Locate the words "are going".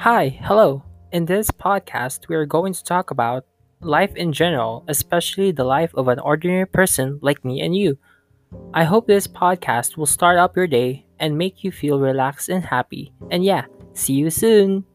2.34-2.72